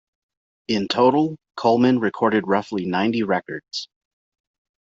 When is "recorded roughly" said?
1.99-2.87